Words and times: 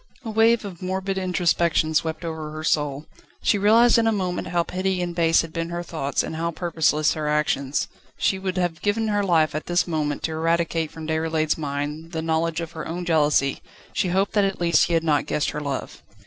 A 0.25 0.31
wave 0.31 0.65
of 0.65 0.81
morbid 0.81 1.19
introspection 1.19 1.93
swept 1.93 2.25
over 2.25 2.49
her 2.49 2.63
soul. 2.63 3.05
She 3.43 3.59
realised 3.59 3.99
in 3.99 4.07
a 4.07 4.11
moment 4.11 4.47
how 4.47 4.63
petty 4.63 4.99
and 4.99 5.13
base 5.13 5.41
had 5.43 5.53
been 5.53 5.69
her 5.69 5.83
thoughts 5.83 6.23
and 6.23 6.35
how 6.37 6.49
purposeless 6.49 7.13
her 7.13 7.27
actions. 7.27 7.87
She 8.17 8.39
would 8.39 8.57
have 8.57 8.81
given 8.81 9.09
her 9.09 9.23
life 9.23 9.53
at 9.53 9.67
this 9.67 9.85
moment 9.87 10.23
to 10.23 10.31
eradicate 10.31 10.89
from 10.89 11.05
Déroulède's 11.05 11.55
mind 11.55 12.13
the 12.13 12.23
knowledge 12.23 12.61
of 12.61 12.71
her 12.71 12.87
own 12.87 13.05
jealousy; 13.05 13.61
she 13.93 14.07
hoped 14.07 14.33
that 14.33 14.43
at 14.43 14.59
least 14.59 14.87
he 14.87 14.93
had 14.95 15.03
not 15.03 15.27
guessed 15.27 15.51
her 15.51 15.61
love. 15.61 16.01